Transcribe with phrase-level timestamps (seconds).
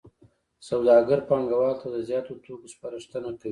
[0.69, 3.49] سوداګر پانګوالو ته د زیاتو توکو سپارښتنه کوي